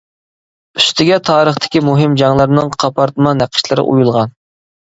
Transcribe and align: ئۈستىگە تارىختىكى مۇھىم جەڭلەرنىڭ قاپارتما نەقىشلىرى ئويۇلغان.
ئۈستىگە 0.79 1.19
تارىختىكى 1.29 1.83
مۇھىم 1.89 2.17
جەڭلەرنىڭ 2.23 2.75
قاپارتما 2.85 3.35
نەقىشلىرى 3.43 3.85
ئويۇلغان. 3.93 4.35